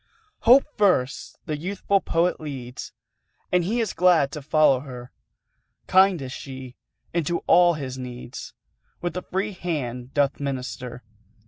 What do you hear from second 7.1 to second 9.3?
and to all his needs With a